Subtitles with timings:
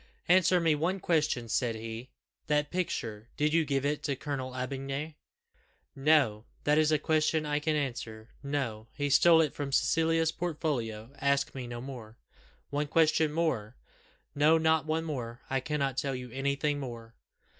[0.27, 2.09] "Answer me one question," said he:
[2.47, 5.15] "that picture did you give it to Colonel D'Aubigny?"
[5.95, 6.45] "No.
[6.63, 8.29] That is a question I can answer.
[8.41, 11.13] No he stole it from Cecilia's portfolio.
[11.21, 12.17] Ask me no more."
[12.71, 13.75] "One question more"
[14.33, 17.13] "No, not one more I cannot tell you anything more."